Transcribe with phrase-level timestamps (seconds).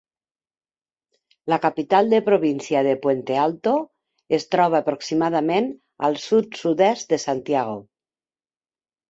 [1.53, 3.75] La capital de província de Puente Alto
[4.39, 5.69] es troba aproximadament
[6.09, 7.79] al sud-sud-est de Santiago.